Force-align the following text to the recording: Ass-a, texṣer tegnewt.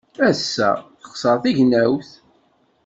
Ass-a, 0.29 0.71
texṣer 1.01 1.37
tegnewt. 1.43 2.09